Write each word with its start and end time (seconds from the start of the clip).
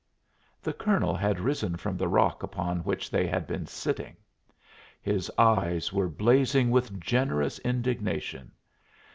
The 0.63 0.73
colonel 0.73 1.13
had 1.13 1.39
risen 1.39 1.77
from 1.77 1.95
the 1.95 2.07
rock 2.07 2.41
upon 2.41 2.79
which 2.79 3.11
they 3.11 3.27
had 3.27 3.45
been 3.45 3.67
sitting. 3.67 4.15
His 4.99 5.29
eyes 5.37 5.93
were 5.93 6.09
blazing 6.09 6.71
with 6.71 6.89
a 6.89 6.93
generous 6.95 7.59
indignation. 7.59 8.51